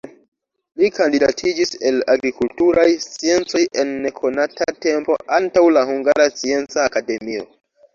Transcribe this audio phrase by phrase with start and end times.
[0.81, 7.51] Li kandidatiĝis el agrikulturaj sciencoj en nekonata tempo antaŭ la Hungara Scienca Akademio.